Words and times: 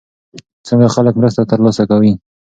څنګه 0.67 0.87
خلک 0.95 1.13
مرسته 1.21 1.41
ترلاسه 1.51 1.83
کوي؟ 1.91 2.11